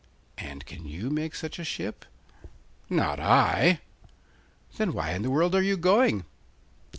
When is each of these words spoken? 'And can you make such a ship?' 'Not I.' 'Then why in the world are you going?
'And 0.35 0.65
can 0.65 0.87
you 0.87 1.11
make 1.11 1.35
such 1.35 1.59
a 1.59 1.63
ship?' 1.63 2.05
'Not 2.89 3.19
I.' 3.19 3.81
'Then 4.75 4.93
why 4.93 5.11
in 5.11 5.21
the 5.21 5.29
world 5.29 5.53
are 5.53 5.61
you 5.61 5.77
going? 5.77 6.25